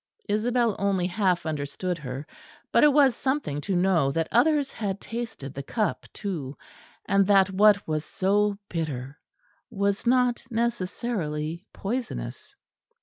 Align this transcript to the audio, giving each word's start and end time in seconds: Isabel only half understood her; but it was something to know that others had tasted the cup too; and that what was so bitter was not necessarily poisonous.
Isabel 0.27 0.75
only 0.79 1.05
half 1.05 1.45
understood 1.45 1.99
her; 1.99 2.25
but 2.71 2.83
it 2.83 2.91
was 2.91 3.15
something 3.15 3.61
to 3.61 3.75
know 3.75 4.11
that 4.11 4.27
others 4.31 4.71
had 4.71 4.99
tasted 4.99 5.53
the 5.53 5.61
cup 5.61 6.07
too; 6.11 6.57
and 7.07 7.27
that 7.27 7.51
what 7.51 7.87
was 7.87 8.03
so 8.03 8.57
bitter 8.67 9.19
was 9.69 10.07
not 10.07 10.43
necessarily 10.49 11.67
poisonous. 11.71 12.55